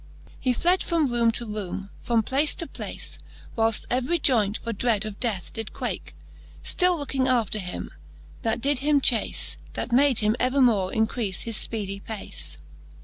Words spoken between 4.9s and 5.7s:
of death